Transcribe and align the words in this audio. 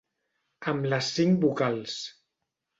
Amb 0.71 0.87
les 0.95 1.11
cinc 1.19 1.39
vocals. 1.45 2.03